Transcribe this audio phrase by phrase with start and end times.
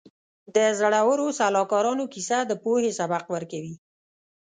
[0.55, 3.73] د زړورو سلاکارانو کیسه د پوهې سبق ورکوي.